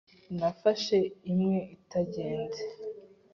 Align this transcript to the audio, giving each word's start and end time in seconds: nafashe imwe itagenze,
nafashe 0.37 0.97
imwe 1.31 1.57
itagenze, 1.75 2.63